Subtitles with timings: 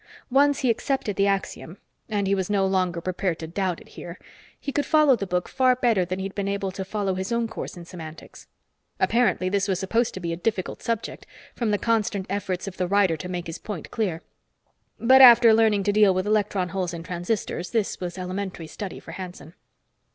[0.31, 1.77] Once he accepted the axiom
[2.09, 4.17] and he was no longer prepared to doubt it here
[4.59, 7.47] he could follow the book far better than he'd been able to follow his own
[7.47, 8.47] course in semantics.
[8.99, 12.87] Apparently this was supposed to be a difficult subject, from the constant efforts of the
[12.87, 14.23] writer to make his point clear.
[14.99, 19.11] But after learning to deal with electron holes in transistors, this was elementary study for
[19.11, 19.53] Hanson.